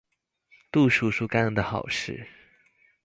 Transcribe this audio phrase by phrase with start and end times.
[0.71, 2.27] 杜叔叔干的好事。